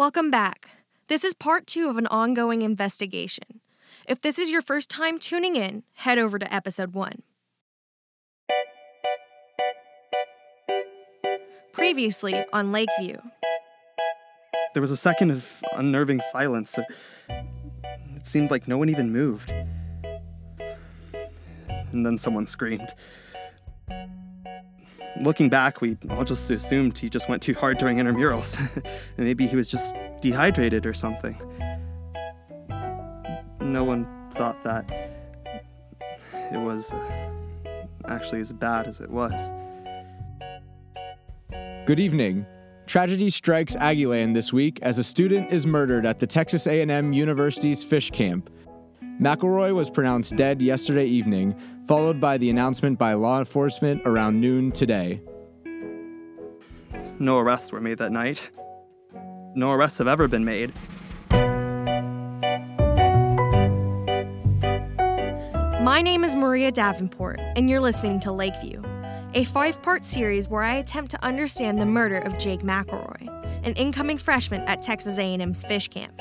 Welcome 0.00 0.30
back. 0.30 0.70
This 1.08 1.24
is 1.24 1.34
part 1.34 1.66
two 1.66 1.90
of 1.90 1.98
an 1.98 2.06
ongoing 2.06 2.62
investigation. 2.62 3.60
If 4.08 4.22
this 4.22 4.38
is 4.38 4.48
your 4.48 4.62
first 4.62 4.88
time 4.88 5.18
tuning 5.18 5.56
in, 5.56 5.82
head 5.92 6.16
over 6.16 6.38
to 6.38 6.50
episode 6.50 6.94
one. 6.94 7.20
Previously 11.72 12.42
on 12.50 12.72
Lakeview. 12.72 13.18
There 14.72 14.80
was 14.80 14.90
a 14.90 14.96
second 14.96 15.32
of 15.32 15.46
unnerving 15.74 16.22
silence. 16.22 16.78
It 17.28 18.24
seemed 18.24 18.50
like 18.50 18.66
no 18.66 18.78
one 18.78 18.88
even 18.88 19.12
moved. 19.12 19.52
And 21.92 22.06
then 22.06 22.16
someone 22.16 22.46
screamed. 22.46 22.94
Looking 25.20 25.50
back, 25.50 25.82
we 25.82 25.98
all 26.08 26.24
just 26.24 26.50
assumed 26.50 26.96
he 26.96 27.10
just 27.10 27.28
went 27.28 27.42
too 27.42 27.52
hard 27.52 27.76
during 27.76 27.98
intramurals. 27.98 28.58
and 29.16 29.26
Maybe 29.26 29.46
he 29.46 29.54
was 29.54 29.70
just 29.70 29.94
dehydrated 30.22 30.86
or 30.86 30.94
something. 30.94 31.36
No 33.60 33.84
one 33.84 34.08
thought 34.32 34.62
that 34.64 34.90
it 36.52 36.58
was 36.58 36.92
uh, 36.92 37.30
actually 38.08 38.40
as 38.40 38.52
bad 38.52 38.86
as 38.86 39.00
it 39.00 39.10
was. 39.10 39.52
Good 41.84 42.00
evening. 42.00 42.46
Tragedy 42.86 43.30
strikes 43.30 43.76
Aggieland 43.76 44.34
this 44.34 44.52
week 44.52 44.78
as 44.82 44.98
a 44.98 45.04
student 45.04 45.52
is 45.52 45.66
murdered 45.66 46.06
at 46.06 46.18
the 46.18 46.26
Texas 46.26 46.66
A&M 46.66 47.12
University's 47.12 47.84
fish 47.84 48.10
camp. 48.10 48.50
McElroy 49.20 49.74
was 49.74 49.90
pronounced 49.90 50.34
dead 50.36 50.62
yesterday 50.62 51.04
evening, 51.04 51.54
followed 51.86 52.18
by 52.18 52.38
the 52.38 52.48
announcement 52.48 52.98
by 52.98 53.12
law 53.12 53.38
enforcement 53.38 54.00
around 54.06 54.40
noon 54.40 54.72
today. 54.72 55.20
No 57.18 57.38
arrests 57.38 57.70
were 57.70 57.82
made 57.82 57.98
that 57.98 58.12
night. 58.12 58.50
No 59.54 59.72
arrests 59.72 59.98
have 59.98 60.08
ever 60.08 60.26
been 60.26 60.46
made. 60.46 60.72
My 65.82 66.00
name 66.02 66.24
is 66.24 66.34
Maria 66.34 66.70
Davenport, 66.70 67.40
and 67.56 67.68
you're 67.68 67.80
listening 67.80 68.20
to 68.20 68.32
Lakeview, 68.32 68.82
a 69.34 69.44
five 69.44 69.82
part 69.82 70.02
series 70.02 70.48
where 70.48 70.62
I 70.62 70.76
attempt 70.76 71.10
to 71.10 71.22
understand 71.22 71.76
the 71.76 71.84
murder 71.84 72.18
of 72.18 72.38
Jake 72.38 72.60
McElroy, 72.60 73.28
an 73.66 73.74
incoming 73.74 74.16
freshman 74.16 74.62
at 74.62 74.80
Texas 74.80 75.18
A&M's 75.18 75.62
fish 75.64 75.88
camp. 75.88 76.18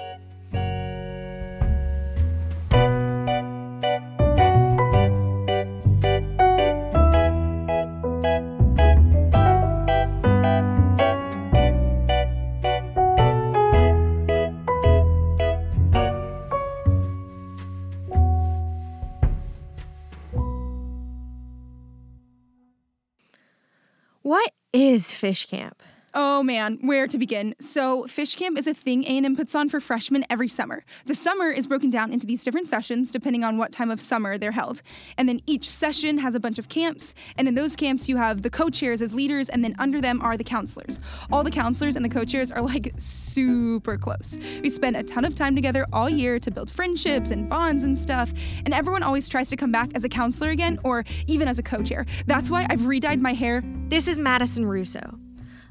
Is 24.79 25.11
fish 25.11 25.45
camp? 25.45 25.78
Oh 26.15 26.41
man, 26.41 26.79
where 26.81 27.05
to 27.05 27.19
begin? 27.19 27.53
So, 27.59 28.07
Fish 28.07 28.35
Camp 28.35 28.57
is 28.57 28.65
a 28.65 28.73
thing 28.73 29.03
A&M 29.03 29.35
puts 29.35 29.53
on 29.53 29.69
for 29.69 29.79
freshmen 29.79 30.25
every 30.27 30.47
summer. 30.47 30.83
The 31.05 31.13
summer 31.13 31.49
is 31.49 31.67
broken 31.67 31.91
down 31.91 32.11
into 32.11 32.25
these 32.25 32.43
different 32.43 32.67
sessions 32.67 33.11
depending 33.11 33.43
on 33.43 33.59
what 33.59 33.71
time 33.71 33.91
of 33.91 34.01
summer 34.01 34.35
they're 34.35 34.51
held. 34.51 34.81
And 35.19 35.29
then 35.29 35.39
each 35.45 35.69
session 35.69 36.17
has 36.17 36.33
a 36.33 36.39
bunch 36.39 36.57
of 36.57 36.67
camps, 36.67 37.13
and 37.37 37.47
in 37.47 37.53
those 37.53 37.75
camps 37.75 38.09
you 38.09 38.17
have 38.17 38.41
the 38.41 38.49
co-chairs 38.49 39.03
as 39.03 39.13
leaders 39.13 39.49
and 39.49 39.63
then 39.63 39.75
under 39.77 40.01
them 40.01 40.19
are 40.21 40.35
the 40.35 40.43
counselors. 40.43 40.99
All 41.31 41.43
the 41.43 41.51
counselors 41.51 41.95
and 41.95 42.03
the 42.03 42.09
co-chairs 42.09 42.49
are 42.49 42.61
like 42.63 42.91
super 42.97 43.95
close. 43.95 44.39
We 44.63 44.69
spend 44.69 44.95
a 44.95 45.03
ton 45.03 45.25
of 45.25 45.35
time 45.35 45.53
together 45.53 45.85
all 45.93 46.09
year 46.09 46.39
to 46.39 46.49
build 46.49 46.71
friendships 46.71 47.29
and 47.29 47.47
bonds 47.47 47.83
and 47.83 47.97
stuff, 47.99 48.33
and 48.65 48.73
everyone 48.73 49.03
always 49.03 49.29
tries 49.29 49.49
to 49.49 49.55
come 49.55 49.71
back 49.71 49.91
as 49.93 50.03
a 50.03 50.09
counselor 50.09 50.49
again 50.49 50.79
or 50.83 51.05
even 51.27 51.47
as 51.47 51.59
a 51.59 51.63
co-chair. 51.63 52.07
That's 52.25 52.49
why 52.49 52.65
I've 52.67 52.87
re-dyed 52.87 53.21
my 53.21 53.33
hair. 53.33 53.61
This 53.89 54.07
is 54.07 54.17
Madison 54.17 54.65
Russo. 54.65 55.19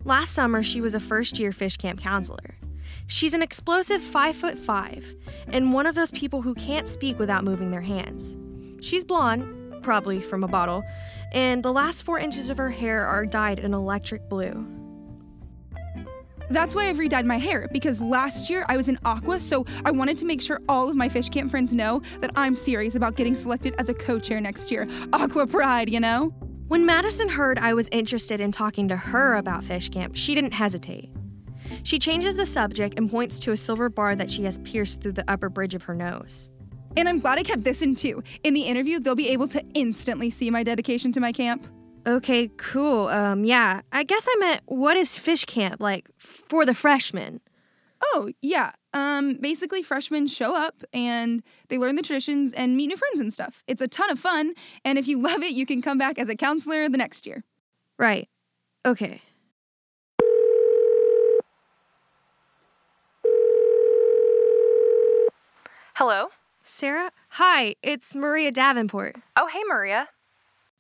Last 0.09 0.33
summer, 0.33 0.63
she 0.63 0.81
was 0.81 0.95
a 0.95 1.01
first 1.01 1.39
year 1.39 1.53
fish 1.53 1.77
camp 1.77 2.01
counselor. 2.01 2.57
She's 3.09 3.35
an 3.35 3.43
explosive 3.43 4.01
5 4.01 4.37
foot 4.37 4.59
5 4.59 5.15
and 5.49 5.71
one 5.71 5.87
of 5.87 5.95
those 5.95 6.11
people 6.13 6.41
who 6.41 6.55
can't 6.55 6.87
speak 6.87 7.19
without 7.19 7.45
moving 7.45 7.71
their 7.71 7.83
hands. 7.83 8.39
She's 8.81 9.05
blonde, 9.05 9.83
probably 9.83 10.23
from 10.23 10.45
a 10.45 10.49
bottle, 10.49 10.83
and 11.33 11.63
the 11.63 11.75
last 11.75 12.07
4 12.07 12.19
inches 12.21 12.49
of 12.49 12.57
her 12.57 12.71
hair 12.71 13.05
are 13.05 13.27
dyed 13.27 13.59
an 13.59 13.75
electric 13.75 14.31
blue. 14.31 14.67
That's 16.49 16.75
why 16.75 16.89
I've 16.89 16.99
redyed 16.99 17.27
my 17.27 17.37
hair 17.37 17.69
because 17.71 18.01
last 18.01 18.49
year 18.49 18.65
I 18.67 18.79
was 18.79 18.89
in 18.89 18.99
Aqua, 19.05 19.39
so 19.41 19.67
I 19.85 19.91
wanted 19.91 20.17
to 20.19 20.25
make 20.25 20.41
sure 20.41 20.59
all 20.71 20.89
of 20.89 20.97
my 20.97 21.11
fish 21.11 21.29
camp 21.29 21.51
friends 21.51 21.75
know 21.75 22.01
that 22.23 22.31
I'm 22.35 22.55
serious 22.55 22.95
about 22.95 23.17
getting 23.17 23.37
selected 23.37 23.75
as 23.77 23.91
a 23.91 23.95
co 23.95 24.19
chair 24.19 24.41
next 24.41 24.71
year. 24.71 24.89
Aqua 25.13 25.47
Pride, 25.47 25.91
you 25.91 26.01
know? 26.01 26.33
When 26.69 26.85
Madison 26.85 27.31
heard 27.31 27.59
I 27.59 27.73
was 27.73 27.89
interested 27.93 28.43
in 28.43 28.53
talking 28.53 28.89
to 28.89 28.97
her 28.97 29.37
about 29.37 29.65
fish 29.65 29.89
camp, 29.89 30.17
she 30.17 30.35
didn't 30.35 30.53
hesitate. 30.53 31.09
She 31.83 31.99
changes 31.99 32.37
the 32.37 32.45
subject 32.45 32.99
and 32.99 33.11
points 33.11 33.41
to 33.41 33.53
a 33.53 33.57
silver 33.57 33.89
bar 33.89 34.15
that 34.15 34.31
she 34.31 34.45
has 34.45 34.59
pierced 34.59 35.01
through 35.01 35.13
the 35.13 35.25
upper 35.31 35.49
bridge 35.49 35.75
of 35.75 35.85
her 35.85 35.95
nose. 35.95 36.51
And 36.95 37.09
I'm 37.09 37.21
glad 37.21 37.39
I 37.39 37.43
kept 37.43 37.65
this 37.65 37.81
in 37.81 37.95
too. 37.95 38.23
In 38.45 38.53
the 38.53 38.65
interview, 38.65 39.01
they'll 39.01 39.15
be 39.15 39.31
able 39.31 39.49
to 39.49 39.65
instantly 39.73 40.29
see 40.29 40.51
my 40.51 40.63
dedication 40.63 41.11
to 41.13 41.21
my 41.21 41.33
camp. 41.33 41.67
Okay, 42.07 42.51
cool. 42.59 43.09
Um, 43.09 43.47
yeah, 43.47 43.81
I 43.91 44.03
guess 44.03 44.29
I 44.31 44.37
meant 44.39 44.61
what 44.67 44.99
is 44.99 45.17
fish 45.17 45.47
camp 45.47 45.81
like 45.81 46.11
for 46.19 46.67
the 46.67 46.75
freshmen? 46.75 47.41
Oh, 48.03 48.31
yeah. 48.41 48.73
Um, 48.95 49.35
basically, 49.41 49.83
freshmen 49.83 50.27
show 50.27 50.57
up 50.57 50.83
and 50.93 51.43
they 51.69 51.79
learn 51.79 51.97
the 51.97 52.03
traditions 52.03 52.53
and 52.53 52.77
meet 52.77 52.87
new 52.89 52.97
friends 52.97 53.21
and 53.21 53.33
stuff. 53.33 53.65
It's 53.67 53.83
a 53.83 53.89
ton 53.89 54.11
of 54.11 54.19
fun, 54.19 54.55
and 54.85 54.99
if 54.99 55.09
you 55.09 55.21
love 55.23 55.43
it, 55.43 55.53
you 55.53 55.67
can 55.67 55.83
come 55.83 55.99
back 55.99 56.19
as 56.19 56.29
a 56.29 56.37
counselor 56.37 56.89
the 56.89 56.99
next 56.99 57.27
year. 57.27 57.45
Right. 57.99 58.29
Okay. 58.87 59.21
Hello? 65.95 66.29
Sarah? 66.63 67.11
Hi, 67.31 67.75
it's 67.83 68.15
Maria 68.15 68.53
Davenport. 68.53 69.17
Oh, 69.37 69.49
hey, 69.49 69.65
Maria. 69.69 70.11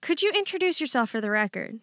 Could 0.00 0.22
you 0.22 0.30
introduce 0.30 0.80
yourself 0.80 1.10
for 1.10 1.20
the 1.20 1.30
record? 1.30 1.80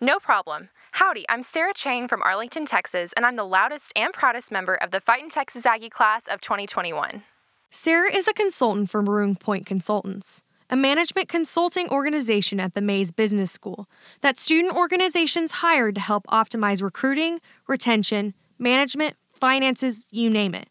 No 0.00 0.20
problem. 0.20 0.68
Howdy, 0.92 1.24
I'm 1.28 1.42
Sarah 1.42 1.74
Chang 1.74 2.06
from 2.06 2.22
Arlington, 2.22 2.66
Texas, 2.66 3.12
and 3.16 3.26
I'm 3.26 3.34
the 3.34 3.42
loudest 3.42 3.92
and 3.96 4.14
proudest 4.14 4.52
member 4.52 4.76
of 4.76 4.92
the 4.92 5.00
Fightin' 5.00 5.28
Texas 5.28 5.66
Aggie 5.66 5.90
class 5.90 6.28
of 6.28 6.40
2021. 6.40 7.24
Sarah 7.70 8.14
is 8.14 8.28
a 8.28 8.32
consultant 8.32 8.90
for 8.90 9.02
Maroon 9.02 9.34
Point 9.34 9.66
Consultants, 9.66 10.44
a 10.70 10.76
management 10.76 11.28
consulting 11.28 11.88
organization 11.88 12.60
at 12.60 12.74
the 12.74 12.80
Mays 12.80 13.10
Business 13.10 13.50
School 13.50 13.88
that 14.20 14.38
student 14.38 14.76
organizations 14.76 15.50
hire 15.50 15.90
to 15.90 16.00
help 16.00 16.28
optimize 16.28 16.80
recruiting, 16.80 17.40
retention, 17.66 18.34
management, 18.56 19.16
finances, 19.32 20.06
you 20.12 20.30
name 20.30 20.54
it. 20.54 20.68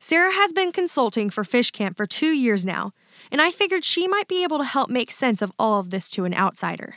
Sarah 0.00 0.32
has 0.32 0.52
been 0.52 0.72
consulting 0.72 1.30
for 1.30 1.44
Fish 1.44 1.70
Camp 1.70 1.96
for 1.96 2.06
two 2.06 2.32
years 2.32 2.66
now, 2.66 2.90
and 3.30 3.40
I 3.40 3.52
figured 3.52 3.84
she 3.84 4.08
might 4.08 4.26
be 4.26 4.42
able 4.42 4.58
to 4.58 4.64
help 4.64 4.90
make 4.90 5.12
sense 5.12 5.42
of 5.42 5.52
all 5.60 5.78
of 5.78 5.90
this 5.90 6.10
to 6.10 6.24
an 6.24 6.34
outsider. 6.34 6.96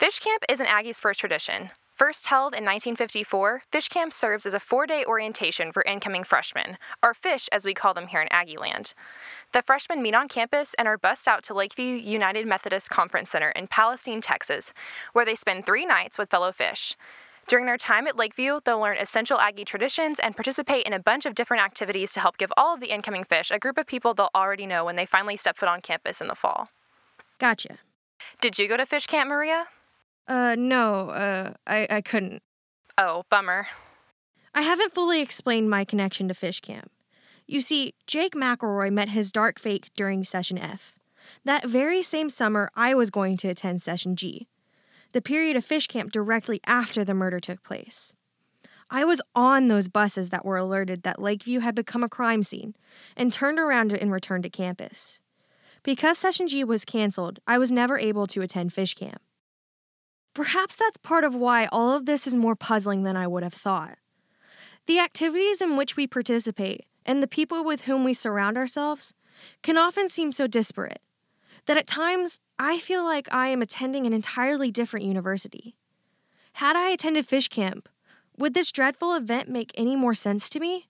Fish 0.00 0.18
Camp 0.18 0.42
is 0.48 0.60
an 0.60 0.66
Aggie's 0.66 0.98
first 0.98 1.20
tradition. 1.20 1.72
First 1.94 2.24
held 2.24 2.54
in 2.54 2.64
1954, 2.64 3.64
Fish 3.70 3.88
Camp 3.88 4.14
serves 4.14 4.46
as 4.46 4.54
a 4.54 4.58
four 4.58 4.86
day 4.86 5.04
orientation 5.04 5.72
for 5.72 5.82
incoming 5.82 6.24
freshmen, 6.24 6.78
or 7.02 7.12
fish 7.12 7.50
as 7.52 7.66
we 7.66 7.74
call 7.74 7.92
them 7.92 8.06
here 8.06 8.22
in 8.22 8.28
Aggieland. 8.28 8.94
The 9.52 9.60
freshmen 9.60 10.00
meet 10.00 10.14
on 10.14 10.26
campus 10.26 10.72
and 10.78 10.88
are 10.88 10.96
bussed 10.96 11.28
out 11.28 11.42
to 11.44 11.54
Lakeview 11.54 11.96
United 11.96 12.46
Methodist 12.46 12.88
Conference 12.88 13.28
Center 13.28 13.50
in 13.50 13.66
Palestine, 13.66 14.22
Texas, 14.22 14.72
where 15.12 15.26
they 15.26 15.34
spend 15.34 15.66
three 15.66 15.84
nights 15.84 16.16
with 16.16 16.30
fellow 16.30 16.50
fish. 16.50 16.96
During 17.46 17.66
their 17.66 17.76
time 17.76 18.06
at 18.06 18.16
Lakeview, 18.16 18.60
they'll 18.64 18.80
learn 18.80 18.96
essential 18.96 19.38
Aggie 19.38 19.66
traditions 19.66 20.18
and 20.18 20.34
participate 20.34 20.86
in 20.86 20.94
a 20.94 20.98
bunch 20.98 21.26
of 21.26 21.34
different 21.34 21.62
activities 21.62 22.14
to 22.14 22.20
help 22.20 22.38
give 22.38 22.54
all 22.56 22.72
of 22.72 22.80
the 22.80 22.94
incoming 22.94 23.24
fish 23.24 23.50
a 23.50 23.58
group 23.58 23.76
of 23.76 23.86
people 23.86 24.14
they'll 24.14 24.30
already 24.34 24.64
know 24.64 24.82
when 24.82 24.96
they 24.96 25.04
finally 25.04 25.36
step 25.36 25.58
foot 25.58 25.68
on 25.68 25.82
campus 25.82 26.22
in 26.22 26.28
the 26.28 26.34
fall. 26.34 26.70
Gotcha. 27.38 27.76
Did 28.40 28.58
you 28.58 28.66
go 28.66 28.78
to 28.78 28.86
Fish 28.86 29.06
Camp, 29.06 29.28
Maria? 29.28 29.66
Uh, 30.28 30.54
no, 30.58 31.10
uh, 31.10 31.54
I, 31.66 31.86
I 31.90 32.00
couldn't. 32.00 32.42
Oh, 32.96 33.24
bummer. 33.30 33.66
I 34.54 34.62
haven't 34.62 34.94
fully 34.94 35.20
explained 35.20 35.70
my 35.70 35.84
connection 35.84 36.28
to 36.28 36.34
Fish 36.34 36.60
Camp. 36.60 36.90
You 37.46 37.60
see, 37.60 37.94
Jake 38.06 38.34
McElroy 38.34 38.92
met 38.92 39.08
his 39.10 39.32
dark 39.32 39.58
fate 39.58 39.90
during 39.96 40.22
Session 40.22 40.58
F. 40.58 40.96
That 41.44 41.66
very 41.66 42.02
same 42.02 42.30
summer, 42.30 42.70
I 42.74 42.94
was 42.94 43.10
going 43.10 43.36
to 43.38 43.48
attend 43.48 43.82
Session 43.82 44.16
G, 44.16 44.48
the 45.12 45.20
period 45.22 45.56
of 45.56 45.64
Fish 45.64 45.86
Camp 45.86 46.12
directly 46.12 46.60
after 46.66 47.04
the 47.04 47.14
murder 47.14 47.40
took 47.40 47.62
place. 47.62 48.14
I 48.90 49.04
was 49.04 49.22
on 49.34 49.68
those 49.68 49.88
buses 49.88 50.30
that 50.30 50.44
were 50.44 50.56
alerted 50.56 51.02
that 51.02 51.22
Lakeview 51.22 51.60
had 51.60 51.74
become 51.74 52.02
a 52.02 52.08
crime 52.08 52.42
scene 52.42 52.74
and 53.16 53.32
turned 53.32 53.58
around 53.58 53.92
and 53.92 54.10
returned 54.10 54.42
to 54.44 54.50
campus. 54.50 55.20
Because 55.82 56.18
Session 56.18 56.48
G 56.48 56.64
was 56.64 56.84
canceled, 56.84 57.38
I 57.46 57.56
was 57.56 57.72
never 57.72 57.98
able 57.98 58.26
to 58.28 58.42
attend 58.42 58.72
Fish 58.72 58.94
Camp. 58.94 59.22
Perhaps 60.34 60.76
that's 60.76 60.96
part 60.98 61.24
of 61.24 61.34
why 61.34 61.66
all 61.66 61.96
of 61.96 62.06
this 62.06 62.26
is 62.26 62.36
more 62.36 62.56
puzzling 62.56 63.02
than 63.02 63.16
I 63.16 63.26
would 63.26 63.42
have 63.42 63.54
thought. 63.54 63.98
The 64.86 64.98
activities 64.98 65.60
in 65.60 65.76
which 65.76 65.96
we 65.96 66.06
participate 66.06 66.86
and 67.04 67.22
the 67.22 67.26
people 67.26 67.64
with 67.64 67.82
whom 67.82 68.04
we 68.04 68.14
surround 68.14 68.56
ourselves 68.56 69.14
can 69.62 69.76
often 69.76 70.08
seem 70.08 70.32
so 70.32 70.46
disparate 70.46 71.00
that 71.66 71.76
at 71.76 71.86
times 71.86 72.40
I 72.58 72.78
feel 72.78 73.04
like 73.04 73.32
I 73.32 73.48
am 73.48 73.62
attending 73.62 74.06
an 74.06 74.12
entirely 74.12 74.70
different 74.70 75.06
university. 75.06 75.74
Had 76.54 76.76
I 76.76 76.90
attended 76.90 77.26
fish 77.26 77.48
camp, 77.48 77.88
would 78.36 78.54
this 78.54 78.72
dreadful 78.72 79.14
event 79.14 79.48
make 79.48 79.72
any 79.74 79.96
more 79.96 80.14
sense 80.14 80.48
to 80.50 80.60
me? 80.60 80.88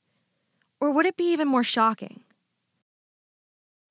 Or 0.81 0.91
would 0.91 1.07
it 1.07 1.17
be 1.17 1.33
even 1.33 1.49
more 1.49 1.65
shocking? 1.65 2.23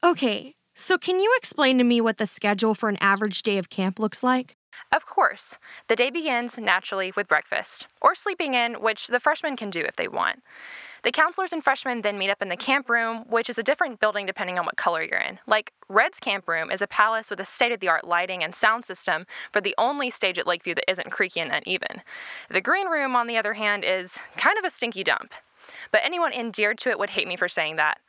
Okay, 0.03 0.55
so 0.73 0.97
can 0.97 1.19
you 1.19 1.33
explain 1.37 1.77
to 1.77 1.83
me 1.83 1.99
what 2.01 2.17
the 2.17 2.25
schedule 2.25 2.73
for 2.73 2.89
an 2.89 2.97
average 3.01 3.43
day 3.43 3.57
of 3.57 3.69
camp 3.69 3.99
looks 3.99 4.23
like? 4.23 4.55
Of 4.91 5.05
course, 5.05 5.55
the 5.87 5.95
day 5.95 6.09
begins 6.09 6.57
naturally 6.57 7.13
with 7.15 7.27
breakfast, 7.27 7.87
or 8.01 8.15
sleeping 8.15 8.53
in, 8.53 8.75
which 8.75 9.07
the 9.07 9.19
freshmen 9.19 9.55
can 9.55 9.69
do 9.69 9.81
if 9.81 9.95
they 9.95 10.07
want. 10.07 10.41
The 11.03 11.11
counselors 11.11 11.53
and 11.53 11.63
freshmen 11.63 12.01
then 12.01 12.17
meet 12.17 12.29
up 12.29 12.41
in 12.41 12.49
the 12.49 12.57
camp 12.57 12.89
room, 12.89 13.23
which 13.29 13.49
is 13.49 13.57
a 13.57 13.63
different 13.63 13.99
building 13.99 14.25
depending 14.25 14.59
on 14.59 14.65
what 14.65 14.75
color 14.75 15.01
you're 15.01 15.19
in. 15.19 15.39
Like, 15.47 15.71
Red's 15.87 16.19
camp 16.19 16.47
room 16.47 16.71
is 16.71 16.81
a 16.81 16.87
palace 16.87 17.29
with 17.29 17.39
a 17.39 17.45
state 17.45 17.71
of 17.71 17.79
the 17.79 17.87
art 17.87 18.05
lighting 18.05 18.43
and 18.43 18.53
sound 18.53 18.83
system 18.83 19.25
for 19.53 19.61
the 19.61 19.75
only 19.77 20.09
stage 20.09 20.37
at 20.37 20.47
Lakeview 20.47 20.75
that 20.75 20.91
isn't 20.91 21.11
creaky 21.11 21.39
and 21.39 21.51
uneven. 21.51 22.01
The 22.49 22.61
green 22.61 22.87
room, 22.87 23.15
on 23.15 23.27
the 23.27 23.37
other 23.37 23.53
hand, 23.53 23.85
is 23.85 24.19
kind 24.35 24.57
of 24.57 24.65
a 24.65 24.69
stinky 24.69 25.03
dump. 25.03 25.33
But 25.91 26.01
anyone 26.03 26.33
endeared 26.33 26.79
to 26.79 26.89
it 26.89 26.99
would 26.99 27.11
hate 27.11 27.27
me 27.27 27.35
for 27.35 27.47
saying 27.47 27.77
that. 27.77 27.99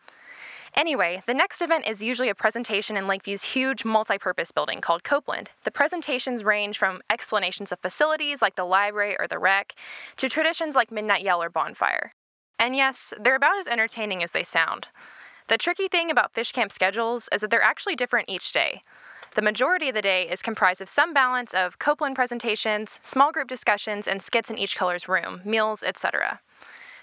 Anyway, 0.76 1.22
the 1.26 1.34
next 1.34 1.60
event 1.60 1.86
is 1.86 2.02
usually 2.02 2.28
a 2.28 2.34
presentation 2.34 2.96
in 2.96 3.04
Lakeview's 3.04 3.42
huge 3.42 3.84
multi 3.84 4.18
purpose 4.18 4.52
building 4.52 4.80
called 4.80 5.02
Copeland. 5.04 5.50
The 5.64 5.70
presentations 5.70 6.44
range 6.44 6.78
from 6.78 7.02
explanations 7.10 7.72
of 7.72 7.80
facilities 7.80 8.40
like 8.40 8.56
the 8.56 8.64
library 8.64 9.16
or 9.18 9.26
the 9.26 9.38
rec 9.38 9.74
to 10.16 10.28
traditions 10.28 10.76
like 10.76 10.92
Midnight 10.92 11.22
Yell 11.22 11.42
or 11.42 11.50
Bonfire. 11.50 12.12
And 12.58 12.76
yes, 12.76 13.12
they're 13.20 13.36
about 13.36 13.58
as 13.58 13.66
entertaining 13.66 14.22
as 14.22 14.30
they 14.30 14.44
sound. 14.44 14.88
The 15.48 15.58
tricky 15.58 15.88
thing 15.88 16.10
about 16.10 16.32
fish 16.32 16.52
camp 16.52 16.70
schedules 16.70 17.28
is 17.32 17.40
that 17.40 17.50
they're 17.50 17.62
actually 17.62 17.96
different 17.96 18.28
each 18.28 18.52
day. 18.52 18.82
The 19.34 19.42
majority 19.42 19.88
of 19.88 19.94
the 19.94 20.02
day 20.02 20.28
is 20.28 20.42
comprised 20.42 20.80
of 20.80 20.88
some 20.88 21.14
balance 21.14 21.54
of 21.54 21.78
Copeland 21.78 22.16
presentations, 22.16 23.00
small 23.02 23.32
group 23.32 23.48
discussions, 23.48 24.06
and 24.06 24.20
skits 24.20 24.50
in 24.50 24.58
each 24.58 24.76
color's 24.76 25.08
room, 25.08 25.40
meals, 25.44 25.82
etc. 25.82 26.40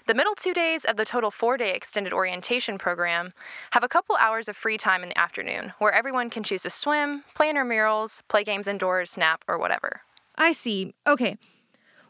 The 0.08 0.14
middle 0.14 0.34
two 0.34 0.54
days 0.54 0.86
of 0.86 0.96
the 0.96 1.04
total 1.04 1.30
four 1.30 1.58
day 1.58 1.74
extended 1.74 2.14
orientation 2.14 2.78
program 2.78 3.34
have 3.72 3.84
a 3.84 3.88
couple 3.88 4.16
hours 4.16 4.48
of 4.48 4.56
free 4.56 4.78
time 4.78 5.02
in 5.02 5.10
the 5.10 5.18
afternoon 5.18 5.74
where 5.78 5.92
everyone 5.92 6.30
can 6.30 6.42
choose 6.42 6.62
to 6.62 6.70
swim, 6.70 7.24
play 7.34 7.52
intramurals, 7.52 8.22
play 8.26 8.42
games 8.42 8.66
indoors, 8.66 9.18
nap, 9.18 9.44
or 9.46 9.58
whatever. 9.58 10.00
I 10.34 10.52
see. 10.52 10.94
Okay. 11.06 11.36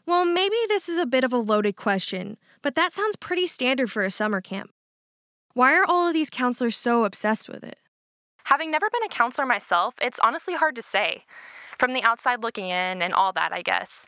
Well, 0.05 0.23
maybe 0.23 0.55
this 0.69 0.87
is 0.87 0.97
a 0.97 1.05
bit 1.05 1.25
of 1.25 1.33
a 1.33 1.37
loaded 1.37 1.75
question, 1.75 2.37
but 2.61 2.75
that 2.75 2.93
sounds 2.93 3.17
pretty 3.17 3.47
standard 3.47 3.91
for 3.91 4.05
a 4.05 4.11
summer 4.11 4.39
camp. 4.39 4.71
Why 5.53 5.73
are 5.73 5.85
all 5.85 6.07
of 6.07 6.13
these 6.13 6.29
counselors 6.29 6.77
so 6.77 7.03
obsessed 7.03 7.49
with 7.49 7.65
it? 7.65 7.79
Having 8.45 8.71
never 8.71 8.89
been 8.89 9.03
a 9.03 9.09
counselor 9.09 9.45
myself, 9.45 9.95
it's 10.01 10.19
honestly 10.23 10.55
hard 10.55 10.77
to 10.77 10.81
say. 10.81 11.25
From 11.77 11.93
the 11.93 12.03
outside 12.03 12.43
looking 12.43 12.69
in 12.69 13.01
and 13.01 13.13
all 13.13 13.33
that, 13.33 13.51
I 13.51 13.61
guess. 13.61 14.07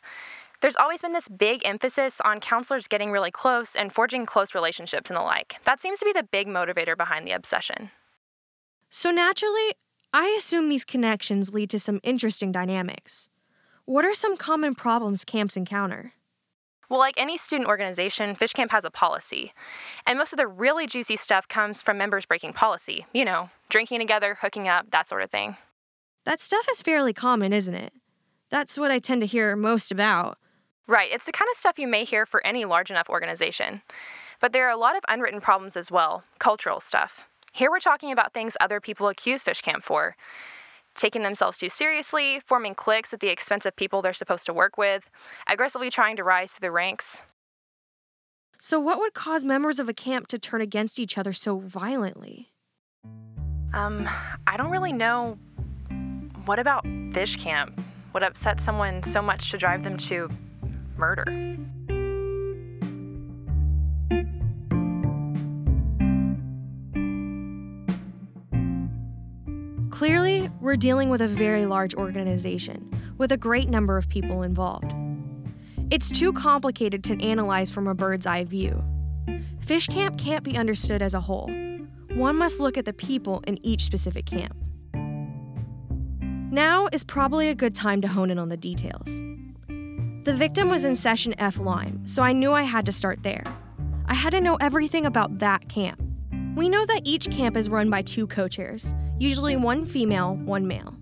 There's 0.62 0.76
always 0.76 1.02
been 1.02 1.12
this 1.12 1.28
big 1.28 1.66
emphasis 1.66 2.20
on 2.24 2.38
counselors 2.38 2.86
getting 2.86 3.10
really 3.10 3.32
close 3.32 3.74
and 3.74 3.92
forging 3.92 4.26
close 4.26 4.54
relationships 4.54 5.10
and 5.10 5.16
the 5.16 5.22
like. 5.22 5.56
That 5.64 5.80
seems 5.80 5.98
to 5.98 6.04
be 6.04 6.12
the 6.12 6.22
big 6.22 6.46
motivator 6.46 6.96
behind 6.96 7.26
the 7.26 7.32
obsession. 7.32 7.90
So, 8.88 9.10
naturally, 9.10 9.72
I 10.12 10.28
assume 10.38 10.68
these 10.68 10.84
connections 10.84 11.52
lead 11.52 11.68
to 11.70 11.80
some 11.80 11.98
interesting 12.04 12.52
dynamics. 12.52 13.28
What 13.86 14.04
are 14.04 14.14
some 14.14 14.36
common 14.36 14.76
problems 14.76 15.24
camps 15.24 15.56
encounter? 15.56 16.12
Well, 16.88 17.00
like 17.00 17.14
any 17.16 17.38
student 17.38 17.68
organization, 17.68 18.36
Fish 18.36 18.52
Camp 18.52 18.70
has 18.70 18.84
a 18.84 18.90
policy. 18.90 19.52
And 20.06 20.16
most 20.16 20.32
of 20.32 20.36
the 20.36 20.46
really 20.46 20.86
juicy 20.86 21.16
stuff 21.16 21.48
comes 21.48 21.82
from 21.82 21.98
members 21.98 22.24
breaking 22.24 22.52
policy. 22.52 23.04
You 23.12 23.24
know, 23.24 23.50
drinking 23.68 23.98
together, 23.98 24.38
hooking 24.40 24.68
up, 24.68 24.92
that 24.92 25.08
sort 25.08 25.22
of 25.22 25.30
thing. 25.30 25.56
That 26.22 26.40
stuff 26.40 26.68
is 26.70 26.82
fairly 26.82 27.12
common, 27.12 27.52
isn't 27.52 27.74
it? 27.74 27.92
That's 28.48 28.78
what 28.78 28.92
I 28.92 29.00
tend 29.00 29.22
to 29.22 29.26
hear 29.26 29.56
most 29.56 29.90
about. 29.90 30.38
Right, 30.86 31.10
it's 31.12 31.24
the 31.24 31.32
kind 31.32 31.48
of 31.52 31.58
stuff 31.58 31.78
you 31.78 31.86
may 31.86 32.04
hear 32.04 32.26
for 32.26 32.44
any 32.44 32.64
large 32.64 32.90
enough 32.90 33.08
organization. 33.08 33.82
But 34.40 34.52
there 34.52 34.66
are 34.66 34.72
a 34.72 34.76
lot 34.76 34.96
of 34.96 35.04
unwritten 35.08 35.40
problems 35.40 35.76
as 35.76 35.90
well, 35.90 36.24
cultural 36.38 36.80
stuff. 36.80 37.26
Here 37.52 37.70
we're 37.70 37.80
talking 37.80 38.10
about 38.10 38.32
things 38.32 38.56
other 38.60 38.80
people 38.80 39.08
accuse 39.08 39.42
Fish 39.42 39.60
Camp 39.60 39.84
for 39.84 40.16
taking 40.94 41.22
themselves 41.22 41.58
too 41.58 41.68
seriously, 41.68 42.40
forming 42.44 42.74
cliques 42.74 43.12
at 43.12 43.20
the 43.20 43.28
expense 43.28 43.64
of 43.64 43.76
people 43.76 44.02
they're 44.02 44.12
supposed 44.12 44.46
to 44.46 44.52
work 44.52 44.76
with, 44.76 45.08
aggressively 45.48 45.90
trying 45.90 46.16
to 46.16 46.24
rise 46.24 46.52
through 46.52 46.66
the 46.66 46.72
ranks. 46.72 47.22
So, 48.58 48.78
what 48.78 48.98
would 48.98 49.14
cause 49.14 49.44
members 49.44 49.78
of 49.78 49.88
a 49.88 49.94
camp 49.94 50.28
to 50.28 50.38
turn 50.38 50.60
against 50.60 51.00
each 51.00 51.18
other 51.18 51.32
so 51.32 51.58
violently? 51.58 52.52
Um, 53.74 54.08
I 54.46 54.56
don't 54.56 54.70
really 54.70 54.92
know. 54.92 55.38
What 56.44 56.58
about 56.58 56.86
Fish 57.12 57.36
Camp? 57.36 57.80
What 58.12 58.22
upset 58.22 58.60
someone 58.60 59.02
so 59.02 59.22
much 59.22 59.50
to 59.50 59.58
drive 59.58 59.82
them 59.82 59.96
to 59.98 60.28
murder? 61.02 61.24
Clearly, 69.90 70.48
we're 70.60 70.76
dealing 70.76 71.10
with 71.10 71.20
a 71.20 71.28
very 71.28 71.66
large 71.66 71.94
organization, 71.94 72.88
with 73.18 73.32
a 73.32 73.36
great 73.36 73.68
number 73.68 73.96
of 73.96 74.08
people 74.08 74.42
involved. 74.42 74.94
It's 75.90 76.10
too 76.10 76.32
complicated 76.32 77.02
to 77.04 77.20
analyze 77.20 77.70
from 77.70 77.88
a 77.88 77.94
bird's 77.94 78.26
eye 78.26 78.44
view. 78.44 78.80
Fish 79.60 79.88
camp 79.88 80.18
can't 80.18 80.44
be 80.44 80.56
understood 80.56 81.02
as 81.02 81.14
a 81.14 81.20
whole. 81.20 81.50
One 82.14 82.36
must 82.36 82.60
look 82.60 82.78
at 82.78 82.84
the 82.84 82.92
people 82.92 83.42
in 83.46 83.58
each 83.66 83.82
specific 83.82 84.26
camp. 84.26 84.56
Now 86.52 86.88
is 86.92 87.02
probably 87.02 87.48
a 87.48 87.54
good 87.54 87.74
time 87.74 88.00
to 88.02 88.08
hone 88.08 88.30
in 88.30 88.38
on 88.38 88.48
the 88.48 88.56
details. 88.56 89.20
The 90.24 90.32
victim 90.32 90.68
was 90.68 90.84
in 90.84 90.94
Session 90.94 91.34
F 91.38 91.58
Lime, 91.58 92.06
so 92.06 92.22
I 92.22 92.32
knew 92.32 92.52
I 92.52 92.62
had 92.62 92.86
to 92.86 92.92
start 92.92 93.24
there. 93.24 93.42
I 94.06 94.14
had 94.14 94.30
to 94.30 94.40
know 94.40 94.54
everything 94.60 95.04
about 95.04 95.40
that 95.40 95.68
camp. 95.68 96.00
We 96.54 96.68
know 96.68 96.86
that 96.86 97.02
each 97.02 97.28
camp 97.32 97.56
is 97.56 97.68
run 97.68 97.90
by 97.90 98.02
two 98.02 98.28
co 98.28 98.46
chairs, 98.46 98.94
usually 99.18 99.56
one 99.56 99.84
female, 99.84 100.36
one 100.36 100.68
male. 100.68 100.94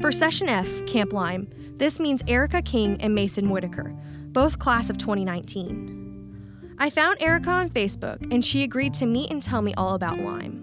For 0.00 0.12
Session 0.12 0.48
F, 0.48 0.86
Camp 0.86 1.12
Lime, 1.12 1.48
this 1.78 1.98
means 1.98 2.22
Erica 2.28 2.62
King 2.62 2.96
and 3.00 3.12
Mason 3.12 3.50
Whitaker, 3.50 3.92
both 4.28 4.60
class 4.60 4.88
of 4.88 4.98
2019. 4.98 6.76
I 6.78 6.90
found 6.90 7.20
Erica 7.20 7.50
on 7.50 7.70
Facebook 7.70 8.32
and 8.32 8.44
she 8.44 8.62
agreed 8.62 8.94
to 8.94 9.06
meet 9.06 9.32
and 9.32 9.42
tell 9.42 9.62
me 9.62 9.74
all 9.74 9.94
about 9.94 10.20
Lime. 10.20 10.60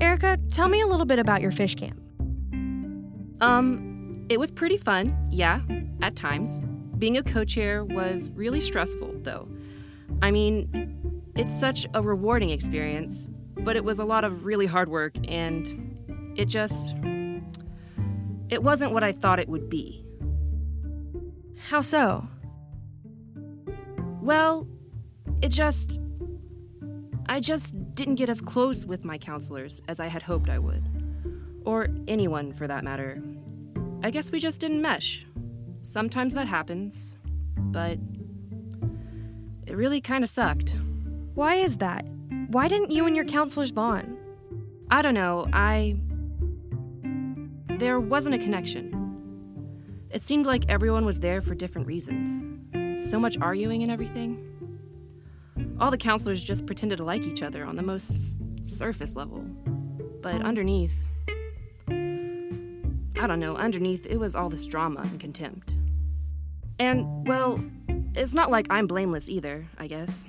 Erica, 0.00 0.38
tell 0.52 0.68
me 0.68 0.82
a 0.82 0.86
little 0.86 1.06
bit 1.06 1.18
about 1.18 1.42
your 1.42 1.50
fish 1.50 1.74
camp. 1.74 2.00
Um, 3.40 3.91
it 4.32 4.40
was 4.40 4.50
pretty 4.50 4.78
fun, 4.78 5.14
yeah, 5.30 5.60
at 6.00 6.16
times. 6.16 6.64
Being 6.96 7.18
a 7.18 7.22
co 7.22 7.44
chair 7.44 7.84
was 7.84 8.30
really 8.30 8.60
stressful, 8.60 9.12
though. 9.22 9.46
I 10.22 10.30
mean, 10.30 11.22
it's 11.36 11.52
such 11.52 11.86
a 11.92 12.02
rewarding 12.02 12.50
experience, 12.50 13.28
but 13.58 13.76
it 13.76 13.84
was 13.84 13.98
a 13.98 14.04
lot 14.04 14.24
of 14.24 14.46
really 14.46 14.66
hard 14.66 14.88
work, 14.88 15.14
and 15.28 16.32
it 16.36 16.46
just. 16.46 16.96
It 18.48 18.62
wasn't 18.62 18.92
what 18.92 19.02
I 19.02 19.12
thought 19.12 19.38
it 19.38 19.48
would 19.48 19.68
be. 19.68 20.04
How 21.68 21.80
so? 21.80 22.26
Well, 24.20 24.66
it 25.42 25.50
just. 25.50 26.00
I 27.26 27.40
just 27.40 27.94
didn't 27.94 28.16
get 28.16 28.28
as 28.28 28.40
close 28.40 28.86
with 28.86 29.04
my 29.04 29.18
counselors 29.18 29.80
as 29.88 30.00
I 30.00 30.06
had 30.06 30.22
hoped 30.22 30.48
I 30.48 30.58
would. 30.58 30.88
Or 31.64 31.88
anyone, 32.08 32.52
for 32.52 32.66
that 32.66 32.82
matter. 32.82 33.22
I 34.04 34.10
guess 34.10 34.32
we 34.32 34.40
just 34.40 34.58
didn't 34.58 34.82
mesh. 34.82 35.24
Sometimes 35.80 36.34
that 36.34 36.48
happens, 36.48 37.18
but 37.56 37.98
it 39.66 39.76
really 39.76 40.00
kind 40.00 40.24
of 40.24 40.30
sucked. 40.30 40.76
Why 41.34 41.54
is 41.54 41.76
that? 41.76 42.04
Why 42.48 42.66
didn't 42.66 42.90
you 42.90 43.06
and 43.06 43.14
your 43.14 43.24
counselors 43.24 43.70
bond? 43.70 44.18
I 44.90 45.02
don't 45.02 45.14
know, 45.14 45.46
I. 45.52 45.96
There 47.78 48.00
wasn't 48.00 48.34
a 48.34 48.38
connection. 48.38 48.98
It 50.10 50.20
seemed 50.20 50.46
like 50.46 50.64
everyone 50.68 51.06
was 51.06 51.20
there 51.20 51.40
for 51.40 51.54
different 51.54 51.86
reasons. 51.86 52.44
So 53.08 53.18
much 53.18 53.38
arguing 53.40 53.82
and 53.82 53.90
everything. 53.90 54.48
All 55.80 55.90
the 55.90 55.96
counselors 55.96 56.42
just 56.42 56.66
pretended 56.66 56.98
to 56.98 57.04
like 57.04 57.24
each 57.24 57.42
other 57.42 57.64
on 57.64 57.76
the 57.76 57.82
most 57.82 58.38
surface 58.64 59.16
level. 59.16 59.40
But 60.20 60.42
underneath, 60.42 61.06
I 63.22 63.28
don't 63.28 63.38
know, 63.38 63.54
underneath, 63.54 64.04
it 64.06 64.16
was 64.16 64.34
all 64.34 64.48
this 64.48 64.66
drama 64.66 65.02
and 65.02 65.20
contempt. 65.20 65.76
And, 66.80 67.24
well, 67.24 67.62
it's 68.16 68.34
not 68.34 68.50
like 68.50 68.66
I'm 68.68 68.88
blameless 68.88 69.28
either, 69.28 69.64
I 69.78 69.86
guess. 69.86 70.26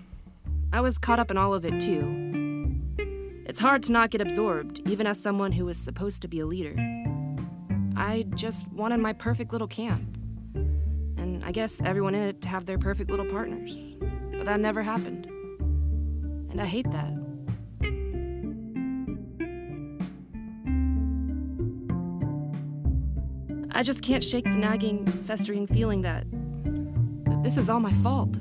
I 0.72 0.80
was 0.80 1.00
caught 1.00 1.18
up 1.18 1.32
in 1.32 1.38
all 1.40 1.56
of 1.56 1.66
it 1.66 1.82
too. 1.82 2.78
It's 3.48 3.58
hard 3.58 3.82
to 3.84 3.92
not 3.92 4.12
get 4.12 4.22
absorbed, 4.22 4.88
even 4.88 5.08
as 5.08 5.20
someone 5.20 5.52
who 5.52 5.66
was 5.66 5.80
supposed 5.80 6.22
to 6.22 6.28
be 6.28 6.42
a 6.42 6.46
leader. 6.46 6.76
I 7.98 8.28
just 8.36 8.72
wanted 8.72 9.00
my 9.00 9.14
perfect 9.14 9.54
little 9.54 9.68
camp. 9.68 10.16
And 10.54 11.44
I 11.44 11.52
guess 11.52 11.82
everyone 11.82 12.14
in 12.14 12.22
it 12.22 12.44
to 12.44 12.48
have 12.48 12.68
their 12.68 12.78
perfect 12.78 13.10
little 13.10 13.26
partners. 13.26 13.98
But 14.32 14.46
that 14.46 14.60
never 14.60 14.84
happened. 14.84 15.26
And 16.52 16.62
I 16.62 16.66
hate 16.66 16.92
that. 16.92 17.23
I 23.76 23.82
just 23.82 24.04
can't 24.04 24.24
shake 24.24 24.44
the 24.44 24.52
nagging, 24.52 25.06
festering 25.26 25.66
feeling 25.66 26.04
that, 26.04 26.26
this 27.44 27.58
is 27.58 27.70
all 27.70 27.80
my 27.80 27.92
fault. 28.04 28.38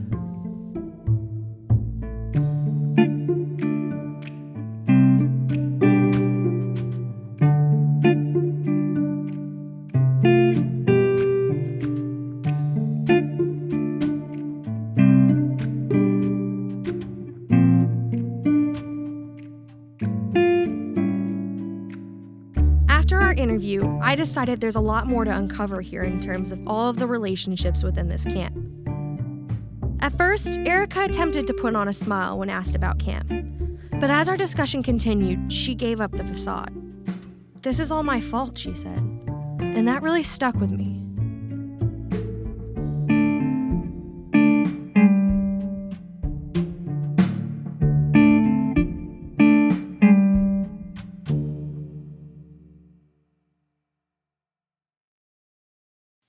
I 24.12 24.14
decided 24.14 24.60
there's 24.60 24.76
a 24.76 24.80
lot 24.80 25.06
more 25.06 25.24
to 25.24 25.34
uncover 25.34 25.80
here 25.80 26.02
in 26.02 26.20
terms 26.20 26.52
of 26.52 26.68
all 26.68 26.90
of 26.90 26.98
the 26.98 27.06
relationships 27.06 27.82
within 27.82 28.08
this 28.10 28.26
camp. 28.26 28.54
At 30.00 30.12
first, 30.18 30.58
Erica 30.66 31.04
attempted 31.04 31.46
to 31.46 31.54
put 31.54 31.74
on 31.74 31.88
a 31.88 31.94
smile 31.94 32.38
when 32.38 32.50
asked 32.50 32.74
about 32.74 32.98
camp, 32.98 33.26
but 33.98 34.10
as 34.10 34.28
our 34.28 34.36
discussion 34.36 34.82
continued, 34.82 35.50
she 35.50 35.74
gave 35.74 35.98
up 35.98 36.12
the 36.12 36.24
facade. 36.24 36.74
This 37.62 37.80
is 37.80 37.90
all 37.90 38.02
my 38.02 38.20
fault, 38.20 38.58
she 38.58 38.74
said, 38.74 38.98
and 39.58 39.88
that 39.88 40.02
really 40.02 40.22
stuck 40.22 40.56
with 40.56 40.72
me. 40.72 40.91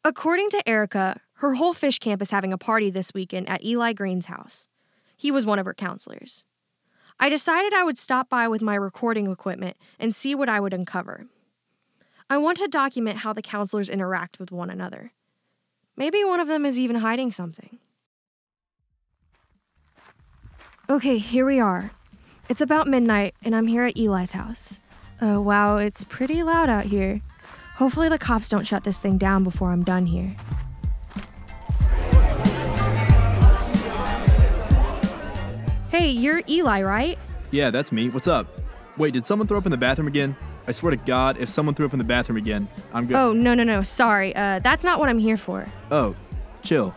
According 0.06 0.50
to 0.50 0.68
Erica, 0.68 1.22
her 1.36 1.54
whole 1.54 1.74
fish 1.74 1.98
camp 1.98 2.22
is 2.22 2.32
having 2.32 2.52
a 2.52 2.58
party 2.58 2.90
this 2.90 3.14
weekend 3.14 3.48
at 3.48 3.64
Eli 3.64 3.94
Green's 3.94 4.26
house. 4.26 4.68
He 5.16 5.32
was 5.32 5.46
one 5.46 5.60
of 5.60 5.66
her 5.66 5.74
counselors. 5.74 6.44
I 7.22 7.30
decided 7.30 7.74
I 7.74 7.84
would 7.84 7.98
stop 7.98 8.30
by 8.30 8.50
with 8.50 8.62
my 8.62 8.76
recording 8.76 9.28
equipment 9.28 9.78
and 10.00 10.14
see 10.14 10.36
what 10.36 10.50
I 10.50 10.60
would 10.60 10.74
uncover. 10.74 11.28
I 12.30 12.38
want 12.38 12.58
to 12.58 12.68
document 12.68 13.20
how 13.20 13.32
the 13.32 13.42
counselors 13.42 13.90
interact 13.90 14.40
with 14.40 14.52
one 14.52 14.70
another. 14.70 15.12
Maybe 15.96 16.24
one 16.26 16.42
of 16.42 16.50
them 16.50 16.66
is 16.66 16.80
even 16.80 16.98
hiding 16.98 17.32
something. 17.32 17.80
Okay, 20.90 21.18
here 21.18 21.46
we 21.46 21.62
are. 21.62 21.92
It's 22.50 22.62
about 22.62 22.90
midnight, 22.90 23.36
and 23.42 23.56
I'm 23.56 23.68
here 23.68 23.86
at 23.86 23.98
Eli's 23.98 24.34
house. 24.34 24.82
Oh, 25.22 25.40
wow, 25.40 25.78
it's 25.78 26.04
pretty 26.04 26.44
loud 26.44 26.70
out 26.70 26.86
here. 26.86 27.22
Hopefully, 27.76 28.08
the 28.10 28.20
cops 28.20 28.50
don't 28.50 28.68
shut 28.68 28.84
this 28.84 29.00
thing 29.00 29.18
down 29.18 29.44
before 29.44 29.72
I'm 29.72 29.84
done 29.84 30.06
here. 30.06 30.36
Hey, 35.90 36.10
you're 36.10 36.42
Eli, 36.48 36.82
right? 36.82 37.20
Yeah, 37.52 37.70
that's 37.70 37.92
me. 37.92 38.10
What's 38.10 38.28
up? 38.28 38.48
Wait, 38.98 39.14
did 39.14 39.26
someone 39.26 39.48
throw 39.48 39.58
up 39.58 39.66
in 39.66 39.72
the 39.72 39.78
bathroom 39.78 40.08
again? 40.08 40.36
I 40.68 40.72
swear 40.72 40.92
to 40.92 40.98
God, 40.98 41.38
if 41.40 41.50
someone 41.50 41.76
threw 41.76 41.86
up 41.86 41.94
in 41.94 42.00
the 42.00 42.06
bathroom 42.06 42.38
again, 42.38 42.68
I'm 42.94 43.06
good. 43.06 43.18
Oh, 43.18 43.34
no, 43.34 43.54
no, 43.54 43.64
no. 43.64 43.84
Sorry. 43.84 44.36
Uh, 44.36 44.60
that's 44.60 44.84
not 44.84 45.00
what 45.00 45.10
I'm 45.10 45.20
here 45.20 45.38
for. 45.38 45.66
Oh, 45.92 46.16
chill. 46.64 46.94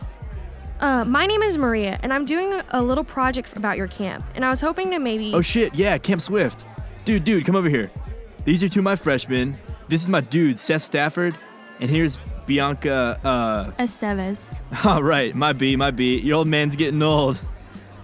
Uh, 0.79 1.03
my 1.05 1.25
name 1.25 1.41
is 1.41 1.57
Maria, 1.57 1.99
and 2.03 2.13
I'm 2.13 2.23
doing 2.25 2.53
a, 2.53 2.63
a 2.69 2.81
little 2.81 3.03
project 3.03 3.55
about 3.57 3.77
your 3.77 3.87
camp, 3.87 4.23
and 4.35 4.45
I 4.45 4.49
was 4.49 4.61
hoping 4.61 4.91
to 4.91 4.99
maybe. 4.99 5.33
Oh 5.33 5.41
shit, 5.41 5.73
yeah, 5.73 5.97
Camp 5.97 6.21
Swift. 6.21 6.65
Dude, 7.03 7.23
dude, 7.23 7.45
come 7.45 7.55
over 7.55 7.67
here. 7.67 7.89
These 8.45 8.63
are 8.63 8.69
two 8.69 8.81
of 8.81 8.83
my 8.83 8.95
freshmen. 8.95 9.57
This 9.89 10.01
is 10.01 10.09
my 10.09 10.21
dude, 10.21 10.59
Seth 10.59 10.81
Stafford, 10.81 11.37
and 11.79 11.89
here's 11.89 12.19
Bianca, 12.45 13.19
uh. 13.23 13.71
Esteves. 13.79 14.61
All 14.85 15.01
right, 15.01 15.33
my 15.33 15.53
B, 15.53 15.75
my 15.75 15.91
B. 15.91 16.19
Your 16.19 16.37
old 16.37 16.47
man's 16.47 16.75
getting 16.75 17.01
old. 17.01 17.41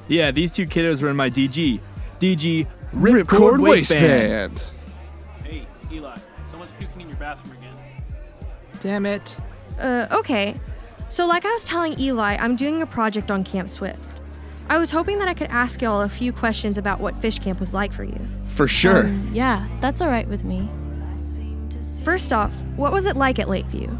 Yeah, 0.07 0.31
these 0.31 0.51
two 0.51 0.65
kiddos 0.65 1.01
were 1.01 1.09
in 1.09 1.15
my 1.15 1.29
DG. 1.29 1.81
DG 2.19 2.67
Ripcord 2.93 3.59
Waistband. 3.59 4.71
Hey, 5.43 5.67
Eli, 5.91 6.17
someone's 6.49 6.71
puking 6.79 7.01
in 7.01 7.09
your 7.09 7.17
bathroom 7.17 7.57
again. 7.57 7.75
Damn 8.79 9.05
it. 9.05 9.37
Uh, 9.79 10.07
okay. 10.11 10.59
So, 11.09 11.25
like 11.27 11.45
I 11.45 11.51
was 11.51 11.63
telling 11.63 11.99
Eli, 11.99 12.37
I'm 12.37 12.55
doing 12.55 12.81
a 12.81 12.85
project 12.85 13.29
on 13.29 13.43
Camp 13.43 13.69
Swift. 13.69 13.99
I 14.69 14.77
was 14.77 14.89
hoping 14.91 15.19
that 15.19 15.27
I 15.27 15.33
could 15.33 15.49
ask 15.49 15.81
y'all 15.81 16.01
a 16.01 16.09
few 16.09 16.31
questions 16.31 16.77
about 16.77 17.01
what 17.01 17.17
fish 17.21 17.39
camp 17.39 17.59
was 17.59 17.73
like 17.73 17.91
for 17.91 18.05
you. 18.05 18.19
For 18.45 18.67
sure. 18.67 19.07
Um, 19.07 19.31
yeah, 19.33 19.67
that's 19.81 19.99
all 20.01 20.07
right 20.07 20.27
with 20.27 20.45
me. 20.45 20.69
First 22.03 22.33
off, 22.33 22.51
what 22.75 22.91
was 22.91 23.07
it 23.07 23.15
like 23.15 23.39
at 23.39 23.48
Lakeview? 23.48 23.98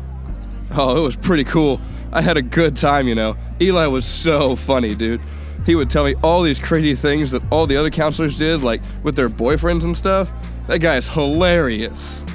Oh, 0.72 0.98
it 0.98 1.01
was 1.01 1.15
pretty 1.15 1.45
cool. 1.45 1.79
I 2.12 2.22
had 2.22 2.36
a 2.36 2.41
good 2.41 2.75
time, 2.75 3.07
you 3.07 3.15
know. 3.15 3.38
Eli 3.62 3.86
was 3.86 4.05
so 4.05 4.55
funny, 4.55 4.93
dude. 4.93 5.22
He 5.65 5.75
would 5.75 5.89
tell 5.89 6.03
me 6.03 6.15
all 6.22 6.41
these 6.41 6.60
crazy 6.60 6.95
things 6.95 7.31
that 7.31 7.41
all 7.50 7.65
the 7.65 7.77
other 7.77 7.89
counselors 7.89 8.38
did, 8.38 8.62
like 8.62 8.81
with 9.03 9.15
their 9.15 9.29
boyfriends 9.29 9.86
and 9.86 9.95
stuff. 9.95 10.31
That 10.67 10.79
guy 10.79 10.98
is 10.98 11.07
hilarious. 11.07 12.25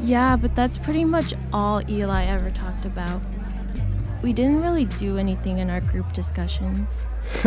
Yeah, 0.00 0.36
but 0.36 0.56
that's 0.56 0.78
pretty 0.78 1.04
much 1.04 1.34
all 1.52 1.82
Eli 1.90 2.24
ever 2.24 2.50
talked 2.50 2.86
about. 2.86 3.20
We 4.22 4.32
didn't 4.32 4.62
really 4.62 4.86
do 4.86 5.18
anything 5.18 5.58
in 5.58 5.68
our 5.68 5.80
group 5.80 6.12
discussions. 6.12 7.04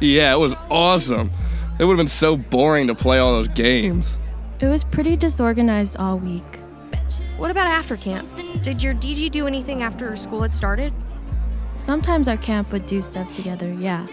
yeah, 0.00 0.34
it 0.34 0.38
was 0.38 0.54
awesome. 0.68 1.30
It 1.78 1.84
would 1.84 1.94
have 1.94 1.98
been 1.98 2.08
so 2.08 2.36
boring 2.36 2.88
to 2.88 2.94
play 2.94 3.18
all 3.18 3.32
those 3.32 3.48
games. 3.48 4.18
It 4.60 4.66
was 4.66 4.84
pretty 4.84 5.16
disorganized 5.16 5.96
all 5.96 6.18
week. 6.18 6.59
What 7.40 7.50
about 7.50 7.68
after 7.68 7.96
camp? 7.96 8.28
Did 8.62 8.82
your 8.82 8.92
DG 8.92 9.30
do 9.30 9.46
anything 9.46 9.82
after 9.82 10.14
school 10.14 10.42
had 10.42 10.52
started? 10.52 10.92
Sometimes 11.74 12.28
our 12.28 12.36
camp 12.36 12.70
would 12.70 12.84
do 12.84 13.00
stuff 13.00 13.32
together, 13.32 13.72
yeah. 13.72 14.06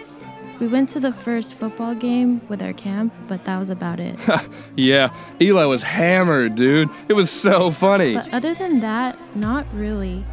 We 0.58 0.66
went 0.66 0.88
to 0.90 0.98
the 0.98 1.12
first 1.12 1.54
football 1.56 1.94
game 1.94 2.40
with 2.48 2.62
our 2.62 2.72
camp, 2.72 3.12
but 3.26 3.44
that 3.44 3.58
was 3.58 3.68
about 3.68 4.00
it. 4.00 4.18
Yeah, 4.76 5.12
Eli 5.42 5.64
was 5.66 5.82
hammered, 5.82 6.54
dude. 6.54 6.88
It 7.10 7.12
was 7.12 7.30
so 7.30 7.70
funny. 7.70 8.14
but 8.14 8.32
other 8.32 8.54
than 8.54 8.80
that, 8.80 9.18
not 9.36 9.66
really. 9.74 10.24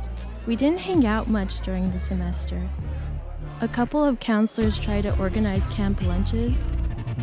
We 0.47 0.55
didn't 0.55 0.79
hang 0.79 1.05
out 1.05 1.27
much 1.27 1.59
during 1.59 1.91
the 1.91 1.99
semester. 1.99 2.61
A 3.59 3.67
couple 3.67 4.05
of 4.05 4.21
counselors 4.21 4.79
tried 4.79 5.01
to 5.01 5.19
organize 5.19 5.67
camp 5.67 6.01
lunches, 6.01 6.65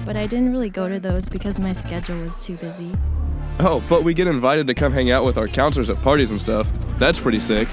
but 0.04 0.16
I 0.18 0.26
didn't 0.26 0.50
really 0.50 0.68
go 0.68 0.86
to 0.88 1.00
those 1.00 1.28
because 1.28 1.58
my 1.58 1.72
schedule 1.72 2.20
was 2.20 2.44
too 2.44 2.56
busy. 2.56 2.94
Oh, 3.60 3.84
but 3.88 4.02
we 4.02 4.14
get 4.14 4.26
invited 4.26 4.66
to 4.66 4.74
come 4.74 4.92
hang 4.92 5.10
out 5.10 5.24
with 5.24 5.38
our 5.38 5.48
counselors 5.48 5.90
at 5.90 6.00
parties 6.02 6.30
and 6.30 6.40
stuff. 6.40 6.70
That's 6.98 7.20
pretty 7.20 7.40
sick. 7.40 7.68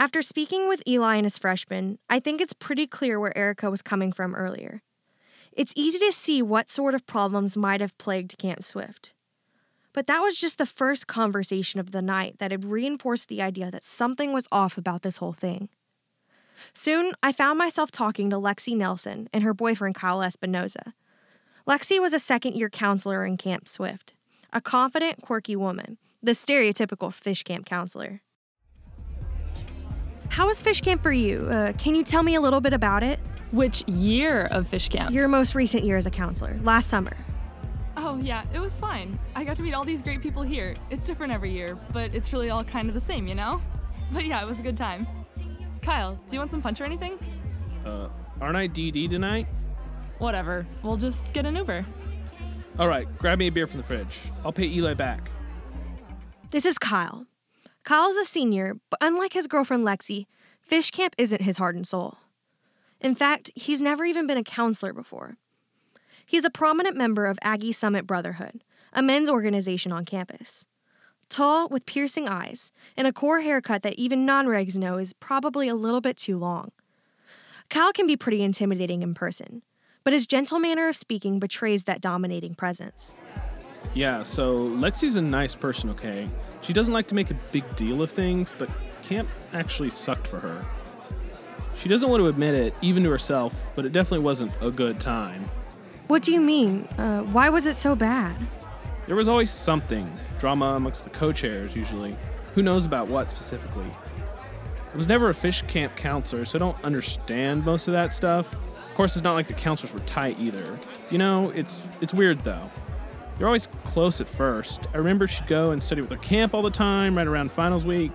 After 0.00 0.22
speaking 0.22 0.68
with 0.68 0.82
Eli 0.86 1.16
and 1.16 1.24
his 1.24 1.38
freshmen, 1.38 1.98
I 2.08 2.20
think 2.20 2.40
it's 2.40 2.52
pretty 2.52 2.86
clear 2.86 3.18
where 3.18 3.36
Erica 3.36 3.70
was 3.70 3.82
coming 3.82 4.12
from 4.12 4.34
earlier. 4.34 4.80
It's 5.52 5.72
easy 5.76 5.98
to 5.98 6.12
see 6.12 6.40
what 6.40 6.70
sort 6.70 6.94
of 6.94 7.04
problems 7.06 7.56
might 7.56 7.80
have 7.80 7.98
plagued 7.98 8.38
Camp 8.38 8.62
Swift. 8.62 9.12
But 9.92 10.06
that 10.06 10.20
was 10.20 10.40
just 10.40 10.58
the 10.58 10.66
first 10.66 11.08
conversation 11.08 11.80
of 11.80 11.90
the 11.90 12.00
night 12.00 12.38
that 12.38 12.52
had 12.52 12.64
reinforced 12.64 13.28
the 13.28 13.42
idea 13.42 13.70
that 13.72 13.82
something 13.82 14.32
was 14.32 14.46
off 14.52 14.78
about 14.78 15.02
this 15.02 15.16
whole 15.16 15.32
thing. 15.32 15.68
Soon, 16.72 17.12
I 17.22 17.32
found 17.32 17.58
myself 17.58 17.90
talking 17.90 18.30
to 18.30 18.36
Lexi 18.36 18.76
Nelson 18.76 19.28
and 19.32 19.42
her 19.42 19.52
boyfriend 19.52 19.96
Kyle 19.96 20.20
Espinoza. 20.20 20.92
Lexi 21.68 22.00
was 22.00 22.14
a 22.14 22.18
second 22.18 22.54
year 22.54 22.70
counselor 22.70 23.26
in 23.26 23.36
Camp 23.36 23.68
Swift, 23.68 24.14
a 24.54 24.60
confident, 24.60 25.20
quirky 25.20 25.54
woman, 25.54 25.98
the 26.22 26.32
stereotypical 26.32 27.12
fish 27.12 27.42
camp 27.42 27.66
counselor. 27.66 28.22
How 30.30 30.46
was 30.46 30.60
fish 30.60 30.80
camp 30.80 31.02
for 31.02 31.12
you? 31.12 31.40
Uh, 31.40 31.72
can 31.74 31.94
you 31.94 32.02
tell 32.02 32.22
me 32.22 32.36
a 32.36 32.40
little 32.40 32.62
bit 32.62 32.72
about 32.72 33.02
it? 33.02 33.20
Which 33.50 33.86
year 33.86 34.46
of 34.46 34.66
fish 34.66 34.88
camp? 34.88 35.14
Your 35.14 35.28
most 35.28 35.54
recent 35.54 35.84
year 35.84 35.98
as 35.98 36.06
a 36.06 36.10
counselor, 36.10 36.58
last 36.62 36.88
summer. 36.88 37.14
Oh, 37.98 38.16
yeah, 38.16 38.44
it 38.54 38.60
was 38.60 38.78
fine. 38.78 39.18
I 39.36 39.44
got 39.44 39.56
to 39.56 39.62
meet 39.62 39.74
all 39.74 39.84
these 39.84 40.02
great 40.02 40.22
people 40.22 40.40
here. 40.40 40.74
It's 40.88 41.04
different 41.04 41.34
every 41.34 41.52
year, 41.52 41.76
but 41.92 42.14
it's 42.14 42.32
really 42.32 42.48
all 42.48 42.64
kind 42.64 42.88
of 42.88 42.94
the 42.94 43.00
same, 43.00 43.26
you 43.26 43.34
know? 43.34 43.60
But 44.10 44.24
yeah, 44.24 44.40
it 44.40 44.46
was 44.46 44.58
a 44.58 44.62
good 44.62 44.76
time. 44.78 45.06
Kyle, 45.82 46.14
do 46.14 46.32
you 46.32 46.38
want 46.38 46.50
some 46.50 46.62
punch 46.62 46.80
or 46.80 46.84
anything? 46.84 47.18
Uh, 47.84 48.08
aren't 48.40 48.56
I 48.56 48.68
DD 48.68 49.10
tonight? 49.10 49.48
Whatever. 50.18 50.66
We'll 50.82 50.96
just 50.96 51.32
get 51.32 51.46
an 51.46 51.56
Uber. 51.56 51.86
All 52.78 52.88
right, 52.88 53.06
grab 53.18 53.38
me 53.38 53.48
a 53.48 53.52
beer 53.52 53.66
from 53.66 53.78
the 53.78 53.84
fridge. 53.84 54.20
I'll 54.44 54.52
pay 54.52 54.66
Eli 54.66 54.94
back. 54.94 55.30
This 56.50 56.64
is 56.64 56.78
Kyle. 56.78 57.26
Kyle's 57.84 58.16
a 58.16 58.24
senior, 58.24 58.76
but 58.90 58.98
unlike 59.00 59.32
his 59.32 59.46
girlfriend 59.46 59.84
Lexi, 59.84 60.26
fish 60.60 60.90
camp 60.90 61.14
isn't 61.18 61.42
his 61.42 61.56
heart 61.56 61.74
and 61.74 61.86
soul. 61.86 62.18
In 63.00 63.14
fact, 63.14 63.50
he's 63.54 63.80
never 63.80 64.04
even 64.04 64.26
been 64.26 64.38
a 64.38 64.44
counselor 64.44 64.92
before. 64.92 65.36
He's 66.26 66.44
a 66.44 66.50
prominent 66.50 66.96
member 66.96 67.26
of 67.26 67.38
Aggie 67.42 67.72
Summit 67.72 68.06
Brotherhood, 68.06 68.62
a 68.92 69.02
men's 69.02 69.30
organization 69.30 69.92
on 69.92 70.04
campus. 70.04 70.66
Tall, 71.28 71.68
with 71.68 71.86
piercing 71.86 72.28
eyes, 72.28 72.72
and 72.96 73.06
a 73.06 73.12
Corps 73.12 73.40
haircut 73.40 73.82
that 73.82 73.94
even 73.94 74.26
non 74.26 74.46
regs 74.46 74.78
know 74.78 74.98
is 74.98 75.12
probably 75.12 75.68
a 75.68 75.74
little 75.74 76.00
bit 76.00 76.16
too 76.16 76.38
long. 76.38 76.70
Kyle 77.70 77.92
can 77.92 78.06
be 78.06 78.16
pretty 78.16 78.42
intimidating 78.42 79.02
in 79.02 79.14
person, 79.14 79.62
but 80.08 80.14
his 80.14 80.26
gentle 80.26 80.58
manner 80.58 80.88
of 80.88 80.96
speaking 80.96 81.38
betrays 81.38 81.82
that 81.82 82.00
dominating 82.00 82.54
presence. 82.54 83.18
Yeah, 83.92 84.22
so 84.22 84.58
Lexi's 84.58 85.18
a 85.18 85.20
nice 85.20 85.54
person, 85.54 85.90
okay? 85.90 86.30
She 86.62 86.72
doesn't 86.72 86.94
like 86.94 87.08
to 87.08 87.14
make 87.14 87.30
a 87.30 87.34
big 87.52 87.76
deal 87.76 88.00
of 88.00 88.10
things, 88.10 88.54
but 88.56 88.70
camp 89.02 89.28
actually 89.52 89.90
sucked 89.90 90.26
for 90.26 90.38
her. 90.38 90.64
She 91.74 91.90
doesn't 91.90 92.08
want 92.08 92.22
to 92.22 92.28
admit 92.28 92.54
it, 92.54 92.72
even 92.80 93.02
to 93.02 93.10
herself, 93.10 93.52
but 93.76 93.84
it 93.84 93.92
definitely 93.92 94.24
wasn't 94.24 94.50
a 94.62 94.70
good 94.70 94.98
time. 94.98 95.44
What 96.06 96.22
do 96.22 96.32
you 96.32 96.40
mean? 96.40 96.84
Uh, 96.96 97.24
why 97.24 97.50
was 97.50 97.66
it 97.66 97.76
so 97.76 97.94
bad? 97.94 98.34
There 99.08 99.16
was 99.16 99.28
always 99.28 99.50
something 99.50 100.10
drama 100.38 100.68
amongst 100.68 101.04
the 101.04 101.10
co 101.10 101.32
chairs, 101.32 101.76
usually. 101.76 102.16
Who 102.54 102.62
knows 102.62 102.86
about 102.86 103.08
what 103.08 103.28
specifically? 103.28 103.90
I 104.90 104.96
was 104.96 105.06
never 105.06 105.28
a 105.28 105.34
fish 105.34 105.60
camp 105.64 105.94
counselor, 105.96 106.46
so 106.46 106.56
I 106.56 106.60
don't 106.60 106.82
understand 106.82 107.66
most 107.66 107.88
of 107.88 107.92
that 107.92 108.14
stuff. 108.14 108.56
Of 108.98 109.00
course, 109.00 109.14
it's 109.14 109.22
not 109.22 109.34
like 109.34 109.46
the 109.46 109.54
counselors 109.54 109.94
were 109.94 110.00
tight 110.00 110.40
either. 110.40 110.76
You 111.08 111.18
know, 111.18 111.50
it's 111.50 111.86
it's 112.00 112.12
weird 112.12 112.40
though. 112.40 112.68
They're 113.38 113.46
always 113.46 113.68
close 113.84 114.20
at 114.20 114.28
first. 114.28 114.88
I 114.92 114.96
remember 114.96 115.28
she'd 115.28 115.46
go 115.46 115.70
and 115.70 115.80
study 115.80 116.00
with 116.00 116.10
her 116.10 116.16
camp 116.16 116.52
all 116.52 116.62
the 116.62 116.70
time, 116.72 117.16
right 117.16 117.28
around 117.28 117.52
finals 117.52 117.86
week. 117.86 118.10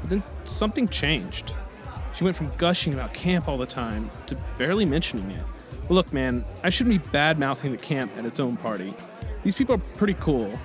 But 0.00 0.08
then 0.08 0.22
something 0.44 0.88
changed. 0.88 1.54
She 2.14 2.24
went 2.24 2.34
from 2.34 2.50
gushing 2.56 2.94
about 2.94 3.12
camp 3.12 3.46
all 3.46 3.58
the 3.58 3.66
time 3.66 4.10
to 4.24 4.34
barely 4.56 4.86
mentioning 4.86 5.30
it. 5.32 5.44
Well, 5.82 5.96
look, 5.96 6.14
man, 6.14 6.46
I 6.62 6.70
shouldn't 6.70 7.02
be 7.02 7.10
bad 7.10 7.38
mouthing 7.38 7.70
the 7.70 7.76
camp 7.76 8.10
at 8.16 8.24
its 8.24 8.40
own 8.40 8.56
party. 8.56 8.94
These 9.42 9.54
people 9.54 9.74
are 9.74 9.82
pretty 9.98 10.14
cool, 10.14 10.58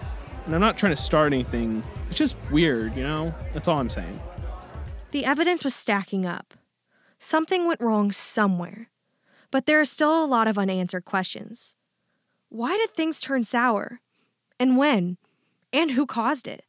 and 0.45 0.55
I'm 0.55 0.62
not 0.62 0.77
trying 0.77 0.93
to 0.93 1.01
start 1.01 1.33
anything. 1.33 1.83
It's 2.07 2.17
just 2.17 2.38
weird, 2.51 2.95
you 2.95 3.03
know? 3.03 3.36
That's 3.53 3.67
all 3.67 3.79
I'm 3.79 3.89
saying. 3.89 4.17
The 5.12 5.25
evidence 5.25 5.65
was 5.65 5.75
stacking 5.75 6.25
up. 6.25 6.53
Something 7.17 7.67
went 7.67 7.81
wrong 7.81 8.13
somewhere. 8.13 8.88
But 9.51 9.66
there 9.66 9.80
are 9.80 9.86
still 9.86 10.24
a 10.24 10.27
lot 10.27 10.48
of 10.48 10.58
unanswered 10.58 11.06
questions. 11.06 11.75
Why 12.50 12.77
did 12.77 12.92
things 12.92 13.22
turn 13.22 13.44
sour? 13.44 14.01
And 14.60 14.77
when? 14.77 15.18
And 15.72 15.92
who 15.92 16.06
caused 16.06 16.48
it? 16.48 16.63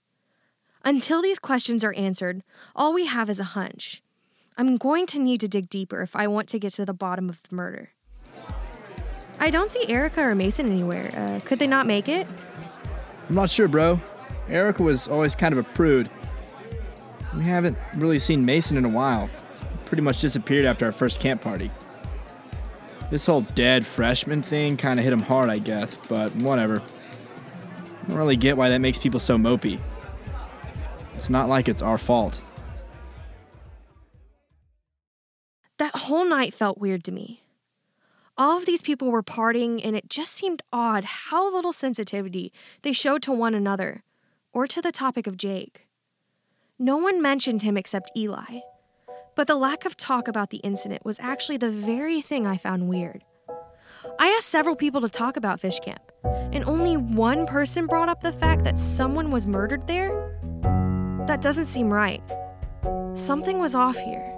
Until 0.84 1.22
these 1.22 1.38
questions 1.38 1.82
are 1.84 1.94
answered, 1.94 2.42
all 2.74 2.92
we 2.92 3.06
have 3.06 3.28
is 3.28 3.40
a 3.40 3.44
hunch. 3.44 4.02
I'm 4.56 4.76
going 4.76 5.06
to 5.06 5.20
need 5.20 5.40
to 5.40 5.48
dig 5.48 5.68
deeper 5.68 6.02
if 6.02 6.16
I 6.16 6.26
want 6.26 6.48
to 6.48 6.58
get 6.58 6.72
to 6.74 6.84
the 6.84 6.94
bottom 6.94 7.28
of 7.28 7.42
the 7.48 7.54
murder. 7.54 7.90
I 9.40 9.50
don't 9.50 9.70
see 9.70 9.88
Erica 9.88 10.20
or 10.20 10.34
Mason 10.34 10.70
anywhere. 10.70 11.12
Uh, 11.14 11.46
could 11.46 11.58
they 11.58 11.66
not 11.66 11.86
make 11.86 12.08
it? 12.08 12.26
I'm 13.28 13.34
not 13.34 13.50
sure, 13.50 13.68
bro. 13.68 14.00
Erica 14.48 14.82
was 14.82 15.06
always 15.08 15.36
kind 15.36 15.52
of 15.52 15.58
a 15.58 15.62
prude. 15.62 16.10
We 17.36 17.44
haven't 17.44 17.78
really 17.94 18.18
seen 18.18 18.44
Mason 18.44 18.76
in 18.76 18.84
a 18.84 18.88
while. 18.88 19.30
Pretty 19.84 20.02
much 20.02 20.20
disappeared 20.20 20.64
after 20.64 20.86
our 20.86 20.92
first 20.92 21.20
camp 21.20 21.40
party. 21.40 21.70
This 23.10 23.24
whole 23.24 23.40
dead 23.40 23.86
freshman 23.86 24.42
thing 24.42 24.76
kind 24.76 25.00
of 25.00 25.04
hit 25.04 25.12
him 25.12 25.22
hard, 25.22 25.48
I 25.48 25.58
guess, 25.58 25.96
but 26.08 26.34
whatever. 26.36 26.82
I 26.82 28.08
don't 28.08 28.16
really 28.16 28.36
get 28.36 28.56
why 28.56 28.68
that 28.68 28.80
makes 28.80 28.98
people 28.98 29.18
so 29.18 29.38
mopey. 29.38 29.80
It's 31.14 31.30
not 31.30 31.48
like 31.48 31.68
it's 31.68 31.82
our 31.82 31.98
fault. 31.98 32.40
That 35.78 35.94
whole 35.94 36.24
night 36.26 36.52
felt 36.52 36.78
weird 36.78 37.02
to 37.04 37.12
me. 37.12 37.42
All 38.36 38.56
of 38.56 38.66
these 38.66 38.82
people 38.82 39.10
were 39.10 39.22
partying, 39.22 39.80
and 39.82 39.96
it 39.96 40.08
just 40.10 40.32
seemed 40.32 40.62
odd 40.72 41.04
how 41.04 41.52
little 41.52 41.72
sensitivity 41.72 42.52
they 42.82 42.92
showed 42.92 43.22
to 43.22 43.32
one 43.32 43.54
another 43.54 44.04
or 44.52 44.66
to 44.66 44.82
the 44.82 44.92
topic 44.92 45.26
of 45.26 45.36
Jake. 45.36 45.86
No 46.78 46.96
one 46.96 47.22
mentioned 47.22 47.62
him 47.62 47.76
except 47.76 48.12
Eli. 48.16 48.60
But 49.38 49.46
the 49.46 49.54
lack 49.54 49.84
of 49.84 49.96
talk 49.96 50.26
about 50.26 50.50
the 50.50 50.56
incident 50.56 51.04
was 51.04 51.20
actually 51.20 51.58
the 51.58 51.70
very 51.70 52.20
thing 52.20 52.44
I 52.44 52.56
found 52.56 52.88
weird. 52.88 53.22
I 54.18 54.26
asked 54.30 54.48
several 54.48 54.74
people 54.74 55.00
to 55.00 55.08
talk 55.08 55.36
about 55.36 55.60
Fish 55.60 55.78
Camp, 55.78 56.02
and 56.24 56.64
only 56.64 56.96
one 56.96 57.46
person 57.46 57.86
brought 57.86 58.08
up 58.08 58.20
the 58.20 58.32
fact 58.32 58.64
that 58.64 58.76
someone 58.76 59.30
was 59.30 59.46
murdered 59.46 59.86
there? 59.86 60.10
That 61.28 61.40
doesn't 61.40 61.66
seem 61.66 61.88
right. 61.88 62.20
Something 63.14 63.60
was 63.60 63.76
off 63.76 63.96
here. 63.96 64.37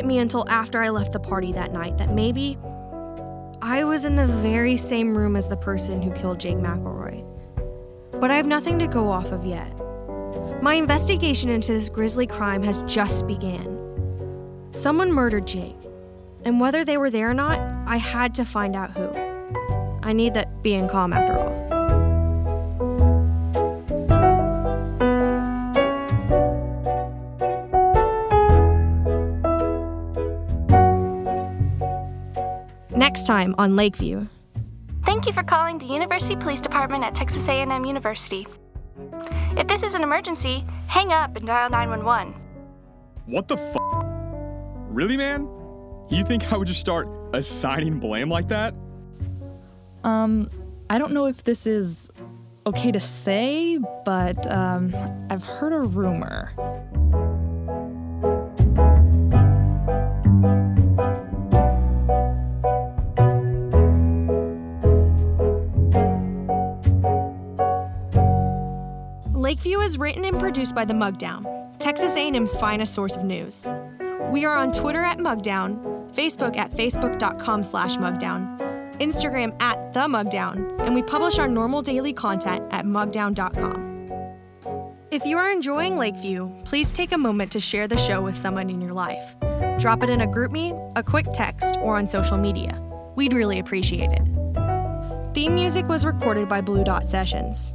Hit 0.00 0.06
me 0.06 0.18
until 0.18 0.48
after 0.48 0.80
I 0.80 0.88
left 0.88 1.12
the 1.12 1.20
party 1.20 1.52
that 1.52 1.74
night 1.74 1.98
that 1.98 2.14
maybe 2.14 2.56
I 3.60 3.84
was 3.84 4.06
in 4.06 4.16
the 4.16 4.26
very 4.26 4.74
same 4.74 5.14
room 5.14 5.36
as 5.36 5.46
the 5.46 5.58
person 5.58 6.00
who 6.00 6.10
killed 6.12 6.40
Jake 6.40 6.56
McElroy. 6.56 7.22
But 8.18 8.30
I 8.30 8.36
have 8.36 8.46
nothing 8.46 8.78
to 8.78 8.86
go 8.86 9.10
off 9.10 9.30
of 9.30 9.44
yet. 9.44 9.70
My 10.62 10.72
investigation 10.72 11.50
into 11.50 11.74
this 11.74 11.90
grisly 11.90 12.26
crime 12.26 12.62
has 12.62 12.78
just 12.84 13.26
began. 13.26 13.76
Someone 14.72 15.12
murdered 15.12 15.46
Jake, 15.46 15.76
and 16.46 16.58
whether 16.58 16.82
they 16.82 16.96
were 16.96 17.10
there 17.10 17.28
or 17.28 17.34
not, 17.34 17.58
I 17.86 17.98
had 17.98 18.34
to 18.36 18.46
find 18.46 18.74
out 18.74 18.92
who. 18.92 19.10
I 20.02 20.14
need 20.14 20.32
that 20.32 20.62
being 20.62 20.88
calm 20.88 21.12
after 21.12 21.36
all. 21.38 21.79
Next 33.20 33.26
time 33.26 33.54
on 33.58 33.76
Lakeview. 33.76 34.28
Thank 35.04 35.26
you 35.26 35.34
for 35.34 35.42
calling 35.42 35.76
the 35.76 35.84
University 35.84 36.36
Police 36.36 36.62
Department 36.62 37.04
at 37.04 37.14
Texas 37.14 37.46
A&M 37.46 37.84
University. 37.84 38.46
If 39.58 39.66
this 39.66 39.82
is 39.82 39.92
an 39.92 40.02
emergency, 40.02 40.64
hang 40.86 41.12
up 41.12 41.36
and 41.36 41.46
dial 41.46 41.68
911. 41.68 42.32
What 43.26 43.46
the 43.46 43.56
f? 43.58 43.76
Really, 44.88 45.18
man? 45.18 45.42
You 46.08 46.24
think 46.24 46.50
I 46.50 46.56
would 46.56 46.66
just 46.66 46.80
start 46.80 47.08
assigning 47.34 48.00
blame 48.00 48.30
like 48.30 48.48
that? 48.48 48.72
Um, 50.02 50.48
I 50.88 50.96
don't 50.96 51.12
know 51.12 51.26
if 51.26 51.42
this 51.42 51.66
is 51.66 52.10
okay 52.66 52.90
to 52.90 53.00
say, 53.00 53.78
but 54.06 54.50
um, 54.50 54.94
I've 55.28 55.44
heard 55.44 55.74
a 55.74 55.80
rumor. 55.80 56.54
Is 69.90 69.98
written 69.98 70.24
and 70.24 70.38
produced 70.38 70.72
by 70.72 70.84
the 70.84 70.94
Mugdown, 70.94 71.44
Texas 71.80 72.14
A&M's 72.14 72.54
finest 72.54 72.94
source 72.94 73.16
of 73.16 73.24
news. 73.24 73.68
We 74.30 74.44
are 74.44 74.56
on 74.56 74.70
Twitter 74.70 75.02
at 75.02 75.18
Mugdown, 75.18 75.82
Facebook 76.12 76.56
at 76.56 76.70
facebook.com 76.70 77.64
slash 77.64 77.96
Mugdown, 77.96 78.56
Instagram 79.00 79.60
at 79.60 79.92
The 79.92 80.06
Mugdown, 80.06 80.80
and 80.80 80.94
we 80.94 81.02
publish 81.02 81.40
our 81.40 81.48
normal 81.48 81.82
daily 81.82 82.12
content 82.12 82.64
at 82.70 82.84
mugdown.com. 82.84 83.90
If 85.10 85.24
you 85.24 85.36
are 85.38 85.50
enjoying 85.50 85.98
Lakeview, 85.98 86.62
please 86.64 86.92
take 86.92 87.10
a 87.10 87.18
moment 87.18 87.50
to 87.50 87.58
share 87.58 87.88
the 87.88 87.96
show 87.96 88.22
with 88.22 88.36
someone 88.36 88.70
in 88.70 88.80
your 88.80 88.92
life. 88.92 89.34
Drop 89.80 90.04
it 90.04 90.08
in 90.10 90.20
a 90.20 90.28
GroupMe, 90.28 90.92
a 90.94 91.02
quick 91.02 91.26
text, 91.32 91.74
or 91.80 91.96
on 91.96 92.06
social 92.06 92.36
media. 92.36 92.80
We'd 93.16 93.32
really 93.32 93.58
appreciate 93.58 94.12
it. 94.12 94.22
Theme 95.34 95.56
music 95.56 95.88
was 95.88 96.04
recorded 96.04 96.48
by 96.48 96.60
Blue 96.60 96.84
Dot 96.84 97.04
Sessions. 97.04 97.74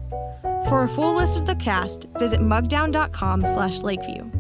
For 0.68 0.84
a 0.84 0.90
full 0.90 1.14
list 1.14 1.38
of 1.38 1.46
the 1.46 1.56
cast, 1.56 2.08
visit 2.18 2.40
mugdown.com 2.40 3.46
slash 3.46 3.84
lakeview. 3.84 4.32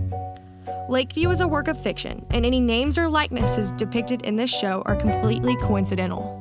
Lakeview 0.89 1.29
is 1.29 1.41
a 1.41 1.47
work 1.47 1.67
of 1.67 1.79
fiction, 1.79 2.25
and 2.31 2.43
any 2.45 2.59
names 2.59 2.97
or 2.97 3.07
likenesses 3.07 3.71
depicted 3.73 4.23
in 4.23 4.35
this 4.35 4.49
show 4.49 4.81
are 4.87 4.95
completely 4.95 5.55
coincidental. 5.57 6.34